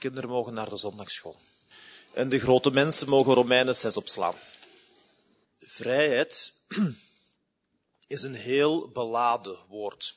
kinderen 0.00 0.30
mogen 0.30 0.54
naar 0.54 0.68
de 0.68 0.76
zondagschool. 0.76 1.36
En 2.12 2.28
de 2.28 2.38
grote 2.38 2.70
mensen 2.70 3.08
mogen 3.08 3.34
Romeinen 3.34 3.76
6 3.76 3.96
opslaan. 3.96 4.34
Vrijheid 5.58 6.52
is 8.06 8.22
een 8.22 8.34
heel 8.34 8.88
beladen 8.88 9.58
woord. 9.68 10.14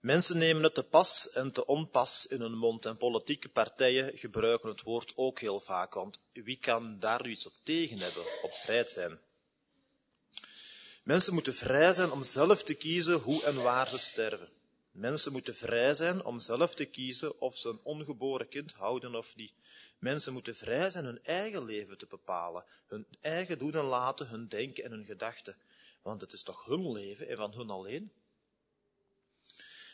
Mensen 0.00 0.38
nemen 0.38 0.62
het 0.62 0.74
te 0.74 0.82
pas 0.82 1.30
en 1.30 1.52
te 1.52 1.66
onpas 1.66 2.26
in 2.26 2.40
hun 2.40 2.56
mond 2.58 2.86
en 2.86 2.96
politieke 2.96 3.48
partijen 3.48 4.18
gebruiken 4.18 4.68
het 4.68 4.82
woord 4.82 5.12
ook 5.16 5.40
heel 5.40 5.60
vaak, 5.60 5.94
want 5.94 6.20
wie 6.32 6.58
kan 6.58 6.98
daar 6.98 7.26
iets 7.26 7.46
op 7.46 7.52
tegen 7.62 7.98
hebben, 7.98 8.22
op 8.42 8.52
vrijheid 8.52 8.90
zijn? 8.90 9.20
Mensen 11.02 11.34
moeten 11.34 11.54
vrij 11.54 11.92
zijn 11.92 12.10
om 12.10 12.22
zelf 12.22 12.62
te 12.62 12.74
kiezen 12.74 13.14
hoe 13.14 13.44
en 13.44 13.62
waar 13.62 13.88
ze 13.88 13.98
sterven. 13.98 14.48
Mensen 14.92 15.32
moeten 15.32 15.54
vrij 15.54 15.94
zijn 15.94 16.24
om 16.24 16.38
zelf 16.38 16.74
te 16.74 16.84
kiezen 16.84 17.40
of 17.40 17.56
ze 17.56 17.68
een 17.68 17.80
ongeboren 17.82 18.48
kind 18.48 18.72
houden 18.72 19.14
of 19.14 19.36
niet. 19.36 19.54
Mensen 19.98 20.32
moeten 20.32 20.54
vrij 20.54 20.90
zijn 20.90 21.04
hun 21.04 21.24
eigen 21.24 21.64
leven 21.64 21.98
te 21.98 22.06
bepalen, 22.06 22.64
hun 22.86 23.06
eigen 23.20 23.58
doen 23.58 23.74
en 23.74 23.84
laten, 23.84 24.28
hun 24.28 24.48
denken 24.48 24.84
en 24.84 24.90
hun 24.90 25.04
gedachten. 25.04 25.56
Want 26.02 26.20
het 26.20 26.32
is 26.32 26.42
toch 26.42 26.64
hun 26.64 26.92
leven 26.92 27.28
en 27.28 27.36
van 27.36 27.52
hun 27.52 27.70
alleen. 27.70 28.12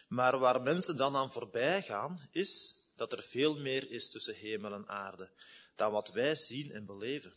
Maar 0.08 0.38
waar 0.38 0.62
mensen 0.62 0.96
dan 0.96 1.16
aan 1.16 1.32
voorbij 1.32 1.82
gaan, 1.82 2.28
is 2.30 2.82
dat 2.96 3.12
er 3.12 3.22
veel 3.22 3.58
meer 3.58 3.90
is 3.90 4.10
tussen 4.10 4.34
hemel 4.34 4.72
en 4.72 4.88
aarde 4.88 5.30
dan 5.74 5.92
wat 5.92 6.08
wij 6.08 6.34
zien 6.34 6.72
en 6.72 6.86
beleven. 6.86 7.34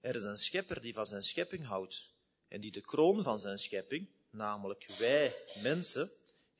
Er 0.00 0.14
is 0.14 0.22
een 0.22 0.38
schepper 0.38 0.80
die 0.80 0.94
van 0.94 1.06
zijn 1.06 1.22
schepping 1.22 1.66
houdt 1.66 2.10
en 2.48 2.60
die 2.60 2.70
de 2.70 2.80
kroon 2.80 3.22
van 3.22 3.38
zijn 3.38 3.58
schepping, 3.58 4.08
namelijk 4.30 4.86
wij 4.98 5.36
mensen, 5.62 6.10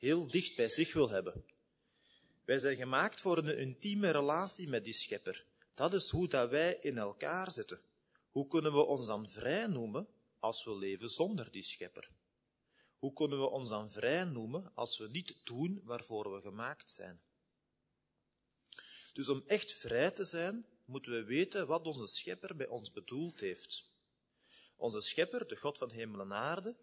heel 0.05 0.27
dicht 0.27 0.55
bij 0.55 0.69
zich 0.69 0.93
wil 0.93 1.09
hebben. 1.09 1.45
Wij 2.43 2.59
zijn 2.59 2.75
gemaakt 2.75 3.21
voor 3.21 3.37
een 3.37 3.57
intieme 3.57 4.11
relatie 4.11 4.67
met 4.67 4.83
die 4.83 4.93
schepper. 4.93 5.45
Dat 5.73 5.93
is 5.93 6.09
hoe 6.09 6.27
dat 6.27 6.49
wij 6.49 6.77
in 6.81 6.97
elkaar 6.97 7.51
zitten. 7.51 7.81
Hoe 8.31 8.47
kunnen 8.47 8.73
we 8.73 8.83
ons 8.83 9.05
dan 9.05 9.29
vrij 9.29 9.67
noemen 9.67 10.07
als 10.39 10.63
we 10.63 10.77
leven 10.77 11.09
zonder 11.09 11.51
die 11.51 11.63
schepper? 11.63 12.09
Hoe 12.97 13.13
kunnen 13.13 13.39
we 13.39 13.49
ons 13.49 13.69
dan 13.69 13.89
vrij 13.89 14.23
noemen 14.23 14.71
als 14.73 14.97
we 14.97 15.07
niet 15.07 15.35
doen 15.43 15.81
waarvoor 15.83 16.33
we 16.33 16.41
gemaakt 16.41 16.91
zijn? 16.91 17.21
Dus 19.13 19.29
om 19.29 19.43
echt 19.47 19.71
vrij 19.71 20.11
te 20.11 20.25
zijn, 20.25 20.65
moeten 20.85 21.11
we 21.11 21.23
weten 21.23 21.67
wat 21.67 21.85
onze 21.85 22.07
schepper 22.07 22.55
bij 22.55 22.67
ons 22.67 22.91
bedoeld 22.91 23.39
heeft. 23.39 23.89
Onze 24.75 25.01
schepper, 25.01 25.47
de 25.47 25.55
God 25.55 25.77
van 25.77 25.91
hemel 25.91 26.19
en 26.21 26.33
aarde, 26.33 26.75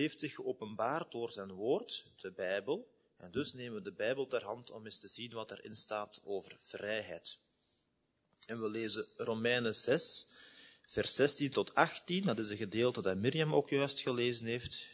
heeft 0.00 0.20
zich 0.20 0.34
geopenbaard 0.34 1.12
door 1.12 1.30
zijn 1.30 1.52
woord, 1.52 2.06
de 2.16 2.32
Bijbel, 2.32 2.96
en 3.16 3.30
dus 3.30 3.52
nemen 3.52 3.74
we 3.74 3.82
de 3.82 3.92
Bijbel 3.92 4.26
ter 4.26 4.44
hand 4.44 4.70
om 4.70 4.84
eens 4.84 5.00
te 5.00 5.08
zien 5.08 5.32
wat 5.32 5.50
erin 5.50 5.76
staat 5.76 6.20
over 6.24 6.56
vrijheid. 6.58 7.38
En 8.46 8.60
we 8.60 8.70
lezen 8.70 9.06
Romeinen 9.16 9.74
6, 9.74 10.32
vers 10.82 11.14
16 11.14 11.50
tot 11.50 11.74
18. 11.74 12.22
Dat 12.22 12.38
is 12.38 12.50
een 12.50 12.56
gedeelte 12.56 13.02
dat 13.02 13.16
Mirjam 13.16 13.54
ook 13.54 13.68
juist 13.68 14.00
gelezen 14.00 14.46
heeft. 14.46 14.88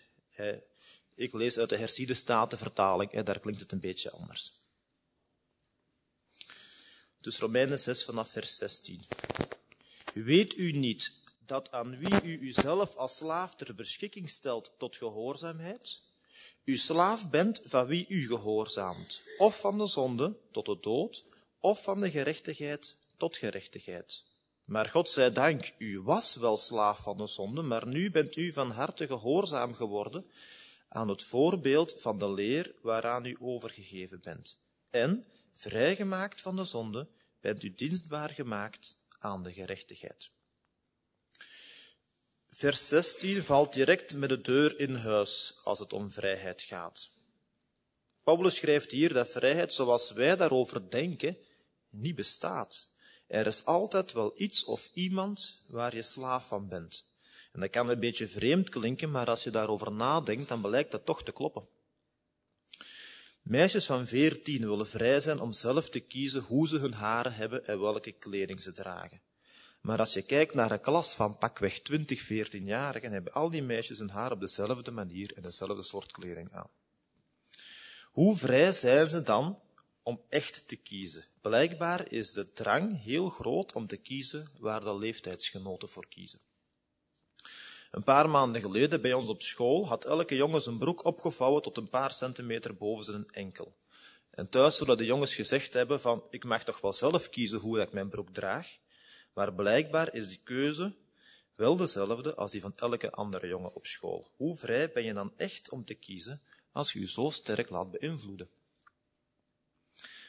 Ik 1.14 1.32
lees 1.32 1.58
uit 1.58 1.68
de 1.68 1.76
herziende 1.76 2.14
statenvertaling, 2.14 3.22
daar 3.22 3.40
klinkt 3.40 3.60
het 3.60 3.72
een 3.72 3.80
beetje 3.80 4.10
anders. 4.10 4.52
Dus 7.20 7.38
Romeinen 7.38 7.80
6 7.80 8.04
vanaf 8.04 8.30
vers 8.30 8.56
16. 8.56 9.06
Weet 10.14 10.56
u 10.56 10.72
niet 10.72 11.23
dat 11.46 11.70
aan 11.70 11.98
wie 11.98 12.22
u 12.22 12.40
uzelf 12.40 12.96
als 12.96 13.16
slaaf 13.16 13.54
ter 13.54 13.74
beschikking 13.74 14.30
stelt 14.30 14.72
tot 14.78 14.96
gehoorzaamheid, 14.96 16.02
u 16.64 16.76
slaaf 16.76 17.30
bent 17.30 17.60
van 17.64 17.86
wie 17.86 18.06
u 18.08 18.26
gehoorzaamt, 18.26 19.22
of 19.38 19.60
van 19.60 19.78
de 19.78 19.86
zonde 19.86 20.36
tot 20.52 20.66
de 20.66 20.78
dood, 20.80 21.24
of 21.60 21.82
van 21.82 22.00
de 22.00 22.10
gerechtigheid 22.10 22.96
tot 23.16 23.36
gerechtigheid. 23.36 24.24
Maar 24.64 24.88
God 24.88 25.08
zij 25.08 25.32
dank, 25.32 25.72
u 25.78 26.00
was 26.00 26.36
wel 26.36 26.56
slaaf 26.56 27.02
van 27.02 27.16
de 27.16 27.26
zonde, 27.26 27.62
maar 27.62 27.86
nu 27.86 28.10
bent 28.10 28.36
u 28.36 28.52
van 28.52 28.70
harte 28.70 29.06
gehoorzaam 29.06 29.74
geworden 29.74 30.26
aan 30.88 31.08
het 31.08 31.24
voorbeeld 31.24 31.94
van 31.98 32.18
de 32.18 32.32
leer 32.32 32.74
waaraan 32.82 33.24
u 33.24 33.36
overgegeven 33.40 34.20
bent. 34.20 34.58
En, 34.90 35.24
vrijgemaakt 35.52 36.40
van 36.40 36.56
de 36.56 36.64
zonde, 36.64 37.08
bent 37.40 37.62
u 37.62 37.74
dienstbaar 37.74 38.30
gemaakt 38.30 38.96
aan 39.18 39.42
de 39.42 39.52
gerechtigheid. 39.52 40.30
Vers 42.56 42.88
16 42.88 43.42
valt 43.42 43.72
direct 43.72 44.16
met 44.16 44.28
de 44.28 44.40
deur 44.40 44.78
in 44.78 44.94
huis 44.94 45.60
als 45.64 45.78
het 45.78 45.92
om 45.92 46.10
vrijheid 46.10 46.62
gaat. 46.62 47.10
Paulus 48.22 48.56
schrijft 48.56 48.90
hier 48.90 49.12
dat 49.12 49.30
vrijheid 49.30 49.72
zoals 49.72 50.10
wij 50.10 50.36
daarover 50.36 50.90
denken 50.90 51.36
niet 51.90 52.14
bestaat. 52.14 52.88
Er 53.26 53.46
is 53.46 53.64
altijd 53.64 54.12
wel 54.12 54.32
iets 54.36 54.64
of 54.64 54.90
iemand 54.92 55.62
waar 55.66 55.94
je 55.94 56.02
slaaf 56.02 56.46
van 56.46 56.68
bent. 56.68 57.16
En 57.52 57.60
dat 57.60 57.70
kan 57.70 57.88
een 57.88 58.00
beetje 58.00 58.28
vreemd 58.28 58.68
klinken, 58.68 59.10
maar 59.10 59.26
als 59.26 59.44
je 59.44 59.50
daarover 59.50 59.92
nadenkt, 59.92 60.48
dan 60.48 60.60
blijkt 60.60 60.90
dat 60.90 61.06
toch 61.06 61.22
te 61.22 61.32
kloppen. 61.32 61.68
Meisjes 63.42 63.86
van 63.86 64.06
veertien 64.06 64.68
willen 64.68 64.86
vrij 64.86 65.20
zijn 65.20 65.40
om 65.40 65.52
zelf 65.52 65.88
te 65.88 66.00
kiezen 66.00 66.42
hoe 66.42 66.68
ze 66.68 66.76
hun 66.76 66.94
haren 66.94 67.34
hebben 67.34 67.66
en 67.66 67.80
welke 67.80 68.12
kleding 68.12 68.60
ze 68.60 68.72
dragen. 68.72 69.20
Maar 69.84 69.98
als 69.98 70.12
je 70.12 70.22
kijkt 70.22 70.54
naar 70.54 70.70
een 70.70 70.80
klas 70.80 71.14
van 71.14 71.38
pakweg 71.38 71.80
20, 71.80 72.24
14-jarigen, 72.24 73.10
hebben 73.10 73.32
al 73.32 73.50
die 73.50 73.62
meisjes 73.62 73.98
hun 73.98 74.10
haar 74.10 74.32
op 74.32 74.40
dezelfde 74.40 74.90
manier 74.90 75.32
en 75.36 75.42
dezelfde 75.42 75.82
soort 75.82 76.12
kleding 76.12 76.52
aan. 76.52 76.70
Hoe 78.12 78.36
vrij 78.36 78.72
zijn 78.72 79.08
ze 79.08 79.22
dan 79.22 79.58
om 80.02 80.20
echt 80.28 80.68
te 80.68 80.76
kiezen? 80.76 81.24
Blijkbaar 81.40 82.12
is 82.12 82.32
de 82.32 82.52
drang 82.52 83.02
heel 83.02 83.28
groot 83.28 83.72
om 83.72 83.86
te 83.86 83.96
kiezen 83.96 84.50
waar 84.58 84.80
de 84.80 84.98
leeftijdsgenoten 84.98 85.88
voor 85.88 86.08
kiezen. 86.08 86.40
Een 87.90 88.04
paar 88.04 88.28
maanden 88.28 88.62
geleden 88.62 89.00
bij 89.00 89.12
ons 89.12 89.28
op 89.28 89.42
school 89.42 89.86
had 89.88 90.04
elke 90.04 90.36
jongen 90.36 90.62
zijn 90.62 90.78
broek 90.78 91.04
opgevouwen 91.04 91.62
tot 91.62 91.76
een 91.76 91.88
paar 91.88 92.12
centimeter 92.12 92.76
boven 92.76 93.04
zijn 93.04 93.30
enkel. 93.30 93.76
En 94.30 94.48
thuis 94.48 94.76
zullen 94.76 94.96
de 94.96 95.04
jongens 95.04 95.34
gezegd 95.34 95.72
hebben 95.72 96.00
van, 96.00 96.22
ik 96.30 96.44
mag 96.44 96.64
toch 96.64 96.80
wel 96.80 96.92
zelf 96.92 97.30
kiezen 97.30 97.58
hoe 97.58 97.80
ik 97.80 97.92
mijn 97.92 98.08
broek 98.08 98.30
draag. 98.30 98.82
Maar 99.34 99.54
blijkbaar 99.54 100.14
is 100.14 100.28
die 100.28 100.40
keuze 100.44 100.94
wel 101.54 101.76
dezelfde 101.76 102.34
als 102.34 102.50
die 102.50 102.60
van 102.60 102.72
elke 102.76 103.10
andere 103.10 103.46
jongen 103.46 103.74
op 103.74 103.86
school. 103.86 104.30
Hoe 104.36 104.56
vrij 104.56 104.92
ben 104.92 105.04
je 105.04 105.12
dan 105.12 105.32
echt 105.36 105.70
om 105.70 105.84
te 105.84 105.94
kiezen 105.94 106.42
als 106.72 106.92
je 106.92 107.00
je 107.00 107.08
zo 107.08 107.30
sterk 107.30 107.70
laat 107.70 107.90
beïnvloeden? 107.90 108.48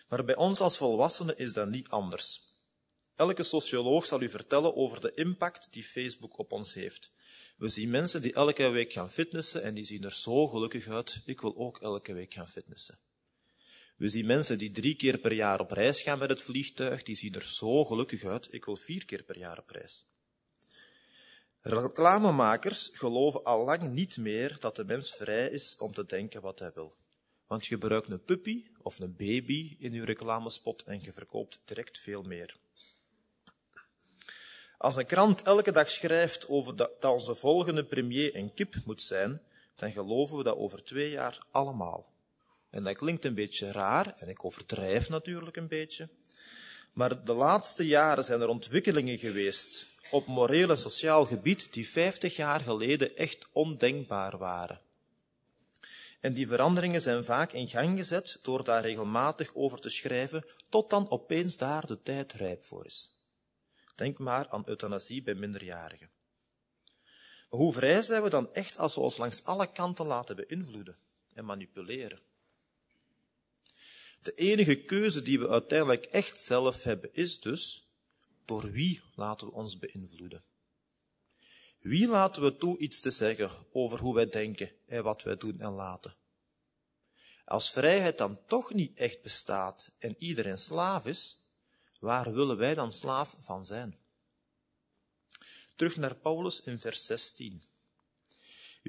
Maar 0.07 0.25
bij 0.25 0.35
ons 0.35 0.59
als 0.59 0.77
volwassenen 0.77 1.37
is 1.37 1.53
dat 1.53 1.69
niet 1.69 1.89
anders. 1.89 2.53
Elke 3.15 3.43
socioloog 3.43 4.05
zal 4.05 4.21
u 4.21 4.29
vertellen 4.29 4.75
over 4.75 5.01
de 5.01 5.11
impact 5.13 5.67
die 5.71 5.83
Facebook 5.83 6.37
op 6.37 6.51
ons 6.51 6.73
heeft. 6.73 7.11
We 7.57 7.69
zien 7.69 7.89
mensen 7.89 8.21
die 8.21 8.33
elke 8.33 8.69
week 8.69 8.93
gaan 8.93 9.11
fitnessen 9.11 9.63
en 9.63 9.73
die 9.73 9.85
zien 9.85 10.03
er 10.03 10.13
zo 10.13 10.47
gelukkig 10.47 10.87
uit. 10.87 11.21
Ik 11.25 11.41
wil 11.41 11.57
ook 11.57 11.81
elke 11.81 12.13
week 12.13 12.33
gaan 12.33 12.47
fitnessen. 12.47 12.97
We 13.95 14.09
zien 14.09 14.25
mensen 14.25 14.57
die 14.57 14.71
drie 14.71 14.95
keer 14.95 15.17
per 15.17 15.33
jaar 15.33 15.59
op 15.59 15.71
reis 15.71 16.01
gaan 16.01 16.19
met 16.19 16.29
het 16.29 16.41
vliegtuig, 16.41 17.03
die 17.03 17.15
zien 17.15 17.33
er 17.33 17.43
zo 17.43 17.85
gelukkig 17.85 18.23
uit. 18.23 18.53
Ik 18.53 18.65
wil 18.65 18.75
vier 18.75 19.05
keer 19.05 19.23
per 19.23 19.37
jaar 19.37 19.59
op 19.59 19.69
reis. 19.69 20.05
Reclamemakers 21.61 22.89
geloven 22.93 23.43
al 23.43 23.63
lang 23.63 23.89
niet 23.89 24.17
meer 24.17 24.57
dat 24.59 24.75
de 24.75 24.85
mens 24.85 25.15
vrij 25.15 25.47
is 25.47 25.77
om 25.77 25.93
te 25.93 26.05
denken 26.05 26.41
wat 26.41 26.59
hij 26.59 26.71
wil. 26.73 26.95
Want 27.47 27.65
je 27.65 27.73
gebruikt 27.73 28.09
een 28.09 28.23
puppy 28.23 28.65
of 28.81 28.99
een 28.99 29.15
baby 29.15 29.75
in 29.79 29.91
je 29.91 30.05
reclamespot 30.05 30.83
en 30.83 31.01
je 31.01 31.11
verkoopt 31.11 31.61
direct 31.65 31.97
veel 31.97 32.21
meer. 32.21 32.55
Als 34.77 34.95
een 34.95 35.05
krant 35.05 35.41
elke 35.41 35.71
dag 35.71 35.89
schrijft 35.89 36.47
over 36.47 36.75
dat, 36.75 37.05
onze 37.05 37.35
volgende 37.35 37.85
premier 37.85 38.35
een 38.35 38.53
kip 38.53 38.75
moet 38.85 39.01
zijn, 39.01 39.41
dan 39.75 39.91
geloven 39.91 40.37
we 40.37 40.43
dat 40.43 40.57
over 40.57 40.83
twee 40.83 41.09
jaar 41.09 41.45
allemaal. 41.51 42.14
En 42.75 42.83
dat 42.83 42.97
klinkt 42.97 43.25
een 43.25 43.33
beetje 43.33 43.71
raar, 43.71 44.15
en 44.17 44.29
ik 44.29 44.45
overdrijf 44.45 45.09
natuurlijk 45.09 45.55
een 45.55 45.67
beetje. 45.67 46.09
Maar 46.93 47.23
de 47.23 47.33
laatste 47.33 47.87
jaren 47.87 48.23
zijn 48.23 48.41
er 48.41 48.47
ontwikkelingen 48.47 49.17
geweest 49.17 49.87
op 50.11 50.27
moreel 50.27 50.69
en 50.69 50.77
sociaal 50.77 51.25
gebied 51.25 51.73
die 51.73 51.89
50 51.89 52.35
jaar 52.35 52.59
geleden 52.59 53.17
echt 53.17 53.47
ondenkbaar 53.51 54.37
waren. 54.37 54.81
En 56.19 56.33
die 56.33 56.47
veranderingen 56.47 57.01
zijn 57.01 57.23
vaak 57.23 57.51
in 57.51 57.67
gang 57.67 57.97
gezet 57.97 58.39
door 58.41 58.63
daar 58.63 58.81
regelmatig 58.81 59.51
over 59.53 59.79
te 59.79 59.89
schrijven, 59.89 60.45
tot 60.69 60.89
dan 60.89 61.09
opeens 61.09 61.57
daar 61.57 61.85
de 61.85 62.01
tijd 62.01 62.33
rijp 62.33 62.63
voor 62.63 62.85
is. 62.85 63.09
Denk 63.95 64.17
maar 64.17 64.49
aan 64.49 64.63
euthanasie 64.65 65.23
bij 65.23 65.35
minderjarigen. 65.35 66.09
Maar 67.49 67.59
hoe 67.59 67.73
vrij 67.73 68.01
zijn 68.01 68.23
we 68.23 68.29
dan 68.29 68.53
echt 68.53 68.77
als 68.77 68.95
we 68.95 69.01
ons 69.01 69.17
langs 69.17 69.43
alle 69.43 69.71
kanten 69.71 70.05
laten 70.05 70.35
beïnvloeden 70.35 70.97
en 71.33 71.45
manipuleren? 71.45 72.33
De 74.25 74.35
enige 74.35 74.75
keuze 74.75 75.21
die 75.21 75.39
we 75.39 75.49
uiteindelijk 75.49 76.05
echt 76.05 76.39
zelf 76.39 76.83
hebben 76.83 77.13
is 77.13 77.39
dus, 77.39 77.89
door 78.45 78.71
wie 78.71 79.01
laten 79.15 79.47
we 79.47 79.53
ons 79.53 79.77
beïnvloeden? 79.77 80.43
Wie 81.79 82.07
laten 82.07 82.43
we 82.43 82.57
toe 82.57 82.77
iets 82.77 82.99
te 82.99 83.11
zeggen 83.11 83.51
over 83.71 83.99
hoe 83.99 84.13
wij 84.13 84.29
denken 84.29 84.71
en 84.85 85.03
wat 85.03 85.23
wij 85.23 85.35
doen 85.37 85.59
en 85.59 85.71
laten? 85.71 86.15
Als 87.45 87.71
vrijheid 87.71 88.17
dan 88.17 88.45
toch 88.45 88.73
niet 88.73 88.97
echt 88.97 89.21
bestaat 89.21 89.91
en 89.99 90.15
iedereen 90.17 90.57
slaaf 90.57 91.05
is, 91.05 91.37
waar 91.99 92.33
willen 92.33 92.57
wij 92.57 92.75
dan 92.75 92.91
slaaf 92.91 93.35
van 93.39 93.65
zijn? 93.65 93.97
Terug 95.75 95.95
naar 95.95 96.15
Paulus 96.15 96.61
in 96.61 96.79
vers 96.79 97.05
16. 97.05 97.63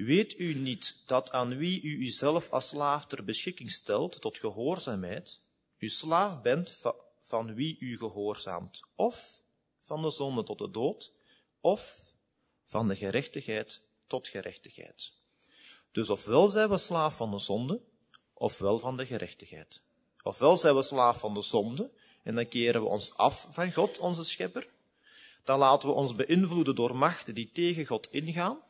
Weet 0.05 0.39
u 0.39 0.53
niet 0.53 1.03
dat 1.05 1.31
aan 1.31 1.57
wie 1.57 1.81
u 1.81 2.05
uzelf 2.05 2.51
als 2.51 2.67
slaaf 2.67 3.05
ter 3.05 3.23
beschikking 3.23 3.71
stelt 3.71 4.21
tot 4.21 4.37
gehoorzaamheid, 4.37 5.41
u 5.77 5.89
slaaf 5.89 6.41
bent 6.41 6.75
van 7.21 7.53
wie 7.53 7.77
u 7.79 7.97
gehoorzaamt, 7.97 8.81
of 8.95 9.41
van 9.79 10.01
de 10.01 10.11
zonde 10.11 10.43
tot 10.43 10.57
de 10.57 10.71
dood, 10.71 11.13
of 11.61 12.13
van 12.63 12.87
de 12.87 12.95
gerechtigheid 12.95 13.89
tot 14.07 14.27
gerechtigheid. 14.27 15.11
Dus 15.91 16.09
ofwel 16.09 16.49
zijn 16.49 16.69
we 16.69 16.77
slaaf 16.77 17.15
van 17.15 17.31
de 17.31 17.39
zonde, 17.39 17.81
ofwel 18.33 18.79
van 18.79 18.97
de 18.97 19.05
gerechtigheid. 19.05 19.81
Ofwel 20.23 20.57
zijn 20.57 20.75
we 20.75 20.83
slaaf 20.83 21.19
van 21.19 21.33
de 21.33 21.41
zonde, 21.41 21.91
en 22.23 22.35
dan 22.35 22.47
keren 22.47 22.81
we 22.81 22.87
ons 22.87 23.17
af 23.17 23.47
van 23.49 23.73
God, 23.73 23.97
onze 23.97 24.23
schepper. 24.23 24.69
Dan 25.43 25.59
laten 25.59 25.89
we 25.89 25.95
ons 25.95 26.15
beïnvloeden 26.15 26.75
door 26.75 26.95
machten 26.95 27.35
die 27.35 27.51
tegen 27.51 27.85
God 27.85 28.11
ingaan. 28.11 28.65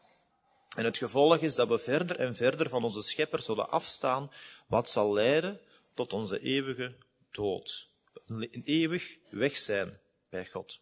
En 0.76 0.86
het 0.86 0.98
gevolg 0.98 1.38
is 1.38 1.56
dat 1.56 1.68
we 1.68 1.80
verder 1.80 2.20
en 2.20 2.36
verder 2.36 2.70
van 2.70 2.84
onze 2.84 3.02
schepper 3.02 3.42
zullen 3.42 3.70
afstaan, 3.70 4.32
wat 4.68 4.90
zal 4.90 5.14
leiden 5.14 5.60
tot 5.94 6.14
onze 6.14 6.40
eeuwige 6.40 6.96
dood. 7.32 7.88
Een 8.26 8.62
eeuwig 8.66 9.18
weg 9.30 9.58
zijn 9.58 10.00
bij 10.30 10.46
God. 10.46 10.80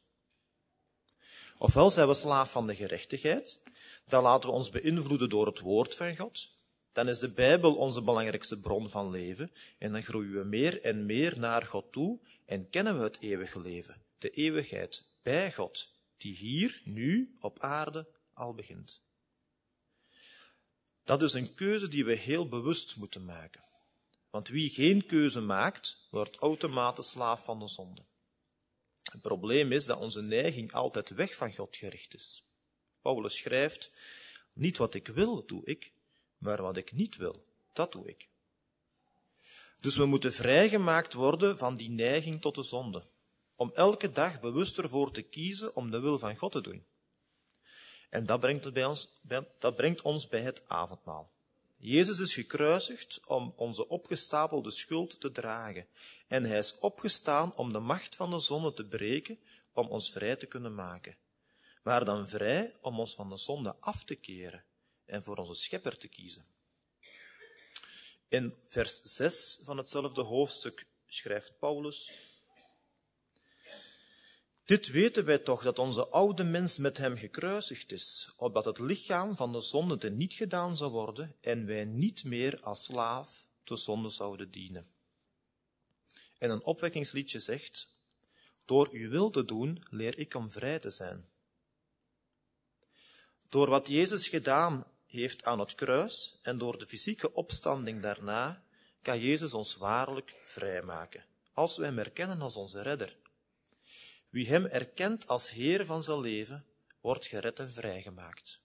Ofwel 1.58 1.92
zijn 1.92 2.08
we 2.08 2.14
slaaf 2.14 2.52
van 2.52 2.68
de 2.68 2.76
gerechtigheid, 2.76 3.64
dan 4.08 4.24
laten 4.24 4.50
we 4.50 4.56
ons 4.56 4.70
beïnvloeden 4.70 5.30
door 5.30 5.46
het 5.46 5.60
woord 5.60 5.96
van 5.96 6.16
God. 6.16 6.54
Dan 6.92 7.10
is 7.10 7.20
de 7.20 7.34
Bijbel 7.34 7.76
onze 7.76 8.02
belangrijkste 8.02 8.60
bron 8.60 8.90
van 8.90 9.10
leven 9.10 9.52
en 9.78 9.92
dan 9.92 10.04
groeien 10.04 10.34
we 10.34 10.44
meer 10.44 10.82
en 10.82 11.06
meer 11.06 11.40
naar 11.40 11.66
God 11.66 11.92
toe 11.92 12.20
en 12.46 12.70
kennen 12.70 12.98
we 12.98 13.04
het 13.04 13.20
eeuwige 13.20 13.62
leven, 13.62 14.02
de 14.18 14.30
eeuwigheid 14.30 15.16
bij 15.22 15.54
God, 15.54 15.90
die 16.18 16.36
hier, 16.36 16.82
nu, 16.84 17.36
op 17.40 17.60
aarde 17.60 18.08
al 18.34 18.54
begint. 18.54 19.04
Dat 21.06 21.22
is 21.22 21.34
een 21.34 21.54
keuze 21.54 21.88
die 21.88 22.06
we 22.06 22.16
heel 22.16 22.48
bewust 22.48 22.96
moeten 22.96 23.26
maken. 23.26 23.64
Want 24.30 24.48
wie 24.48 24.70
geen 24.70 25.06
keuze 25.06 25.42
maakt, 25.42 26.08
wordt 26.10 26.38
automatisch 26.38 27.10
slaaf 27.10 27.44
van 27.44 27.60
de 27.60 27.68
zonde. 27.68 28.06
Het 29.04 29.22
probleem 29.22 29.72
is 29.72 29.86
dat 29.86 30.00
onze 30.00 30.22
neiging 30.22 30.74
altijd 30.74 31.10
weg 31.10 31.36
van 31.36 31.54
God 31.54 31.76
gericht 31.76 32.14
is. 32.14 32.44
Paulus 33.02 33.36
schrijft, 33.36 33.92
niet 34.54 34.78
wat 34.78 34.94
ik 34.94 35.08
wil, 35.08 35.46
doe 35.46 35.66
ik, 35.66 35.92
maar 36.38 36.62
wat 36.62 36.78
ik 36.78 36.92
niet 36.92 37.16
wil, 37.16 37.46
dat 37.74 37.92
doe 37.92 38.08
ik. 38.08 38.28
Dus 39.80 39.96
we 39.96 40.06
moeten 40.06 40.34
vrijgemaakt 40.34 41.14
worden 41.14 41.58
van 41.58 41.78
die 41.78 41.90
neiging 41.90 42.42
tot 42.42 42.56
de 42.56 42.64
zonde, 42.64 43.04
om 43.56 43.72
elke 43.74 44.12
dag 44.12 44.40
bewust 44.40 44.78
ervoor 44.78 45.12
te 45.12 45.22
kiezen 45.22 45.76
om 45.76 45.92
de 45.92 46.00
wil 46.00 46.20
van 46.20 46.36
God 46.36 46.52
te 46.52 46.62
doen. 46.62 46.86
En 48.16 48.26
dat 48.26 48.40
brengt, 48.40 48.74
bij 48.74 48.86
ons, 48.86 49.10
dat 49.60 49.76
brengt 49.76 50.02
ons 50.02 50.28
bij 50.28 50.42
het 50.42 50.62
avondmaal. 50.68 51.32
Jezus 51.78 52.20
is 52.20 52.34
gekruisigd 52.34 53.20
om 53.26 53.54
onze 53.56 53.88
opgestapelde 53.88 54.72
schuld 54.72 55.20
te 55.20 55.32
dragen. 55.32 55.88
En 56.28 56.44
hij 56.44 56.58
is 56.58 56.80
opgestaan 56.80 57.56
om 57.56 57.74
de 57.74 57.80
macht 57.80 58.16
van 58.16 58.30
de 58.30 58.40
zonde 58.40 58.74
te 58.74 58.86
breken, 58.86 59.40
om 59.74 59.88
ons 59.88 60.12
vrij 60.12 60.36
te 60.36 60.46
kunnen 60.46 60.76
maken. 60.76 61.18
Maar 61.84 62.06
dan 62.06 62.28
vrij 62.28 62.74
om 62.82 63.00
ons 63.00 63.16
van 63.16 63.30
de 63.30 63.38
zonde 63.38 63.76
af 63.80 64.04
te 64.04 64.16
keren 64.16 64.64
en 65.06 65.24
voor 65.24 65.38
onze 65.38 65.54
schepper 65.54 65.98
te 65.98 66.08
kiezen. 66.08 66.46
In 68.28 68.54
vers 68.62 69.02
6 69.02 69.62
van 69.64 69.78
hetzelfde 69.78 70.22
hoofdstuk 70.22 70.86
schrijft 71.08 71.60
Paulus, 71.60 72.12
dit 74.66 74.88
weten 74.88 75.26
wij 75.26 75.38
toch, 75.38 75.64
dat 75.64 75.80
onze 75.80 76.08
oude 76.08 76.44
mens 76.44 76.78
met 76.78 76.98
hem 76.98 77.18
gekruisigd 77.18 77.92
is, 77.92 78.34
opdat 78.38 78.66
het 78.66 78.80
lichaam 78.80 79.36
van 79.36 79.52
de 79.52 79.62
zonde 79.62 79.98
te 79.98 80.10
niet 80.10 80.34
gedaan 80.34 80.78
zou 80.78 80.92
worden 80.92 81.36
en 81.42 81.66
wij 81.66 81.86
niet 81.86 82.24
meer 82.24 82.60
als 82.62 82.84
slaaf 82.84 83.46
de 83.64 83.78
zonde 83.78 84.10
zouden 84.10 84.52
dienen. 84.52 84.88
En 86.38 86.50
een 86.50 86.64
opwekkingsliedje 86.64 87.40
zegt, 87.40 87.88
door 88.66 88.90
uw 88.92 89.10
wil 89.10 89.30
te 89.30 89.46
doen, 89.46 89.84
leer 89.90 90.18
ik 90.18 90.34
om 90.34 90.52
vrij 90.52 90.80
te 90.80 90.90
zijn. 90.90 91.30
Door 93.48 93.70
wat 93.70 93.88
Jezus 93.88 94.28
gedaan 94.28 94.86
heeft 95.06 95.44
aan 95.44 95.60
het 95.60 95.76
kruis 95.76 96.40
en 96.42 96.58
door 96.58 96.78
de 96.78 96.88
fysieke 96.88 97.34
opstanding 97.34 98.02
daarna, 98.02 98.64
kan 99.02 99.20
Jezus 99.20 99.54
ons 99.54 99.76
waarlijk 99.76 100.36
vrijmaken, 100.44 101.26
als 101.54 101.78
wij 101.78 101.88
hem 101.88 102.00
erkennen 102.00 102.42
als 102.42 102.56
onze 102.56 102.82
redder. 102.82 103.18
Wie 104.36 104.48
hem 104.48 104.66
erkent 104.66 105.28
als 105.28 105.50
Heer 105.50 105.86
van 105.86 106.04
zijn 106.04 106.20
leven, 106.20 106.66
wordt 107.02 107.26
gered 107.26 107.60
en 107.60 107.72
vrijgemaakt. 107.72 108.62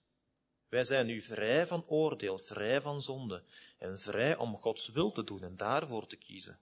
Wij 0.67 0.83
zijn 0.83 1.05
nu 1.05 1.21
vrij 1.21 1.67
van 1.67 1.85
oordeel, 1.87 2.37
vrij 2.37 2.81
van 2.81 3.01
zonde 3.01 3.43
en 3.77 3.99
vrij 3.99 4.37
om 4.37 4.55
Gods 4.55 4.87
wil 4.87 5.11
te 5.11 5.23
doen 5.23 5.43
en 5.43 5.57
daarvoor 5.57 6.07
te 6.07 6.15
kiezen. 6.15 6.59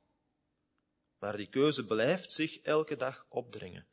Maar 1.20 1.38
die 1.38 1.48
keuze 1.48 1.86
blijft 1.86 2.32
zich 2.32 2.60
elke 2.60 2.96
dag 2.96 3.26
opdringen. 3.30 3.88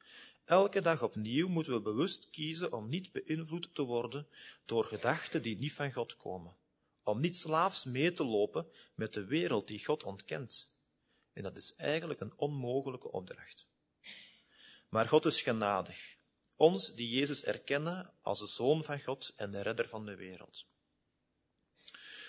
Elke 0.44 0.80
dag 0.80 1.02
opnieuw 1.02 1.48
moeten 1.48 1.72
we 1.72 1.80
bewust 1.80 2.30
kiezen 2.30 2.72
om 2.72 2.88
niet 2.88 3.12
beïnvloed 3.12 3.74
te 3.74 3.82
worden 3.82 4.28
door 4.64 4.84
gedachten 4.84 5.42
die 5.42 5.58
niet 5.58 5.72
van 5.72 5.92
God 5.92 6.16
komen. 6.16 6.56
Om 7.02 7.20
niet 7.20 7.36
slaafs 7.36 7.84
mee 7.84 8.12
te 8.12 8.24
lopen 8.24 8.66
met 8.94 9.12
de 9.12 9.24
wereld 9.24 9.68
die 9.68 9.84
God 9.84 10.04
ontkent. 10.04 10.76
En 11.32 11.42
dat 11.42 11.56
is 11.56 11.74
eigenlijk 11.74 12.20
een 12.20 12.32
onmogelijke 12.36 13.12
opdracht. 13.12 13.66
Maar 14.88 15.08
God 15.08 15.24
is 15.24 15.42
genadig. 15.42 16.16
Ons 16.56 16.94
die 16.94 17.08
Jezus 17.08 17.44
erkennen 17.44 18.12
als 18.22 18.38
de 18.38 18.46
Zoon 18.46 18.84
van 18.84 19.00
God 19.00 19.32
en 19.36 19.50
de 19.50 19.60
Redder 19.60 19.88
van 19.88 20.06
de 20.06 20.14
wereld. 20.14 20.66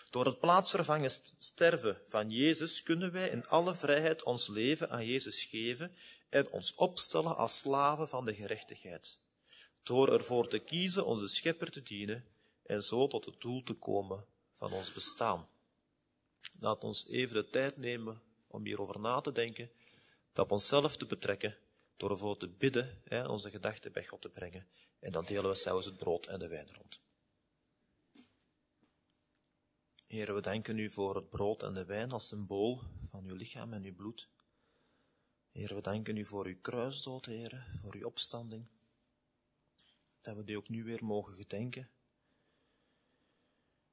Door 0.09 0.25
het 0.25 0.39
plaatsvervangen 0.39 1.11
sterven 1.39 2.01
van 2.05 2.29
Jezus 2.29 2.83
kunnen 2.83 3.11
wij 3.11 3.29
in 3.29 3.47
alle 3.47 3.75
vrijheid 3.75 4.23
ons 4.23 4.47
leven 4.47 4.89
aan 4.89 5.05
Jezus 5.05 5.43
geven 5.43 5.95
en 6.29 6.49
ons 6.49 6.75
opstellen 6.75 7.37
als 7.37 7.59
slaven 7.59 8.07
van 8.07 8.25
de 8.25 8.35
gerechtigheid. 8.35 9.17
Door 9.83 10.13
ervoor 10.13 10.47
te 10.47 10.59
kiezen 10.59 11.05
onze 11.05 11.27
schepper 11.27 11.71
te 11.71 11.83
dienen 11.83 12.25
en 12.65 12.83
zo 12.83 13.07
tot 13.07 13.25
het 13.25 13.41
doel 13.41 13.63
te 13.63 13.73
komen 13.73 14.25
van 14.53 14.71
ons 14.71 14.93
bestaan. 14.93 15.47
Laat 16.59 16.83
ons 16.83 17.07
even 17.07 17.35
de 17.35 17.49
tijd 17.49 17.77
nemen 17.77 18.21
om 18.47 18.65
hierover 18.65 18.99
na 18.99 19.21
te 19.21 19.31
denken, 19.31 19.71
dat 20.33 20.45
op 20.45 20.51
onszelf 20.51 20.97
te 20.97 21.05
betrekken 21.05 21.57
door 21.97 22.11
ervoor 22.11 22.37
te 22.37 22.47
bidden, 22.47 23.01
hè, 23.03 23.27
onze 23.27 23.49
gedachten 23.49 23.91
bij 23.91 24.05
God 24.05 24.21
te 24.21 24.29
brengen. 24.29 24.67
En 24.99 25.11
dan 25.11 25.25
delen 25.25 25.49
we 25.49 25.55
zelfs 25.55 25.85
het 25.85 25.97
brood 25.97 26.25
en 26.25 26.39
de 26.39 26.47
wijn 26.47 26.73
rond. 26.73 27.01
Heer, 30.07 30.33
we 30.33 30.41
danken 30.41 30.77
u 30.77 30.89
voor 30.89 31.15
het 31.15 31.29
brood 31.29 31.63
en 31.63 31.73
de 31.73 31.85
wijn 31.85 32.11
als 32.11 32.27
symbool 32.27 32.81
van 33.01 33.25
uw 33.25 33.35
lichaam 33.35 33.73
en 33.73 33.83
uw 33.83 33.95
bloed. 33.95 34.29
Heer, 35.51 35.75
we 35.75 35.81
danken 35.81 36.17
u 36.17 36.25
voor 36.25 36.45
uw 36.45 36.59
kruisdood, 36.61 37.25
Heer, 37.25 37.79
voor 37.81 37.95
uw 37.95 38.05
opstanding. 38.05 38.67
Dat 40.21 40.35
we 40.35 40.43
die 40.43 40.57
ook 40.57 40.69
nu 40.69 40.83
weer 40.83 41.05
mogen 41.05 41.35
gedenken. 41.35 41.89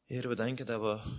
Heer, 0.05 0.29
we 0.29 0.35
danken 0.35 0.67
dat 0.67 0.81
we 0.81 1.13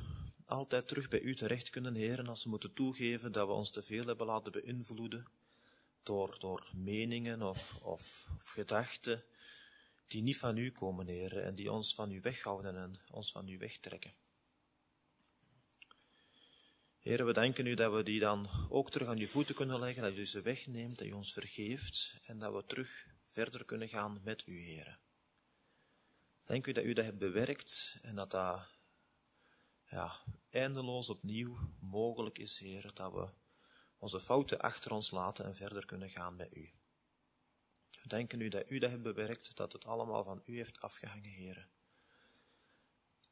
altijd 0.45 0.87
terug 0.87 1.07
bij 1.07 1.21
u 1.21 1.35
terecht 1.35 1.69
kunnen, 1.69 1.95
Heer, 1.95 2.27
als 2.27 2.43
we 2.43 2.49
moeten 2.49 2.73
toegeven 2.73 3.31
dat 3.31 3.47
we 3.47 3.53
ons 3.53 3.71
te 3.71 3.83
veel 3.83 4.05
hebben 4.05 4.27
laten 4.27 4.51
beïnvloeden 4.51 5.27
door, 6.05 6.39
door 6.39 6.69
meningen 6.73 7.41
of, 7.41 7.75
of, 7.81 8.27
of 8.35 8.43
gedachten 8.43 9.23
die 10.07 10.21
niet 10.21 10.37
van 10.37 10.57
u 10.57 10.71
komen, 10.71 11.07
Heer, 11.07 11.37
en 11.37 11.55
die 11.55 11.71
ons 11.71 11.95
van 11.95 12.11
u 12.11 12.21
weghouden 12.21 12.75
en 12.75 12.99
ons 13.11 13.31
van 13.31 13.47
u 13.47 13.57
wegtrekken. 13.57 14.13
Heer, 16.99 17.25
we 17.25 17.33
danken 17.33 17.65
u 17.65 17.73
dat 17.73 17.93
we 17.93 18.03
die 18.03 18.19
dan 18.19 18.49
ook 18.69 18.91
terug 18.91 19.07
aan 19.07 19.19
uw 19.19 19.27
voeten 19.27 19.55
kunnen 19.55 19.79
leggen, 19.79 20.03
dat 20.03 20.17
u 20.17 20.25
ze 20.25 20.41
wegneemt, 20.41 20.97
dat 20.97 21.07
u 21.07 21.11
ons 21.11 21.33
vergeeft 21.33 22.19
en 22.25 22.39
dat 22.39 22.53
we 22.53 22.65
terug 22.65 23.07
verder 23.23 23.65
kunnen 23.65 23.89
gaan 23.89 24.21
met 24.23 24.47
u, 24.47 24.59
Heer. 24.59 24.99
Dank 26.43 26.67
u 26.67 26.71
dat 26.71 26.83
u 26.83 26.93
dat 26.93 27.05
hebt 27.05 27.17
bewerkt 27.17 27.99
en 28.01 28.15
dat 28.15 28.31
dat 28.31 28.67
ja, 29.89 30.15
eindeloos 30.49 31.09
opnieuw 31.09 31.57
mogelijk 31.79 32.37
is, 32.37 32.59
Heer, 32.59 32.91
dat 32.93 33.13
we 33.13 33.29
onze 34.05 34.19
fouten 34.19 34.59
achter 34.59 34.91
ons 34.91 35.11
laten 35.11 35.45
en 35.45 35.55
verder 35.55 35.85
kunnen 35.85 36.09
gaan 36.09 36.35
met 36.35 36.55
u. 36.55 36.71
We 38.01 38.07
denken 38.07 38.41
u 38.41 38.49
dat 38.49 38.69
u 38.69 38.79
dat 38.79 38.89
hebt 38.89 39.03
bewerkt, 39.03 39.55
dat 39.55 39.73
het 39.73 39.85
allemaal 39.85 40.23
van 40.23 40.41
u 40.45 40.55
heeft 40.55 40.81
afgehangen, 40.81 41.29
heren. 41.29 41.69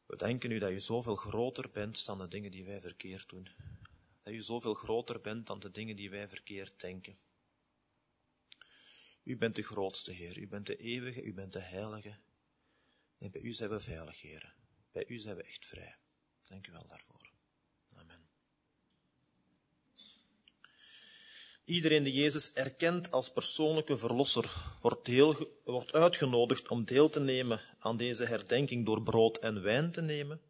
We 0.06 0.15
denken 0.15 0.51
u 0.51 0.60
dat 0.60 0.72
u 0.72 0.80
zoveel 0.80 1.15
groter 1.15 1.72
bent 1.72 2.06
dan 2.06 2.18
de 2.18 2.27
dingen 2.27 2.51
die 2.51 2.65
wij 2.65 2.82
verkeerd 2.82 3.30
doen. 3.30 3.48
Dat 4.24 4.34
u 4.34 4.42
zoveel 4.42 4.74
groter 4.74 5.22
bent 5.22 5.48
dan 5.48 5.60
de 5.60 5.72
dingen 5.72 5.96
die 5.96 6.10
wij 6.10 6.27
verkeerd 6.27 6.80
denken. 6.80 7.18
U 9.24 9.38
bent 9.38 9.56
de 9.56 9.63
grootste 9.63 10.12
Heer, 10.12 10.38
u 10.38 10.48
bent 10.48 10.65
de 10.65 10.77
eeuwige, 10.77 11.24
u 11.24 11.34
bent 11.34 11.53
de 11.53 11.60
heilige. 11.60 12.18
En 13.18 13.32
bij 13.32 13.42
u 13.42 13.51
zijn 13.51 13.70
we 13.70 13.80
veilig, 13.80 14.22
Heer. 14.22 14.56
Bij 14.92 15.08
u 15.08 15.18
zijn 15.18 15.36
we 15.36 15.44
echt 15.44 15.65
vrij. 15.65 15.98
Dank 16.42 16.68
u 16.68 16.72
wel 16.72 16.88
daarvoor. 16.88 17.33
Iedereen 21.65 22.03
die 22.03 22.13
Jezus 22.13 22.53
erkent 22.53 23.12
als 23.12 23.32
persoonlijke 23.32 23.98
verlosser, 23.98 24.51
wordt, 24.82 25.10
wordt 25.63 25.93
uitgenodigd 25.93 26.67
om 26.67 26.86
deel 26.86 27.10
te 27.10 27.20
nemen 27.20 27.62
aan 27.79 27.98
deze 27.98 28.25
herdenking 28.25 28.86
door 28.86 29.03
brood 29.03 29.38
en 29.38 29.62
wijn 29.62 29.91
te 29.91 30.01
nemen. 30.01 30.41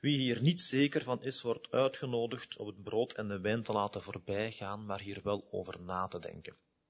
Wie 0.00 0.18
hier 0.18 0.42
niet 0.42 0.60
zeker 0.60 1.02
van 1.02 1.22
is, 1.22 1.42
wordt 1.42 1.70
uitgenodigd 1.70 2.56
om 2.56 2.66
het 2.66 2.82
brood 2.82 3.12
en 3.12 3.28
de 3.28 3.40
wijn 3.40 3.62
te 3.62 3.72
laten 3.72 4.02
voorbijgaan, 4.02 4.86
maar 4.86 5.00
hier 5.00 5.20
wel 5.22 5.48
over 5.50 5.80
na 5.80 6.06
te 6.06 6.18
denken. 6.18 6.56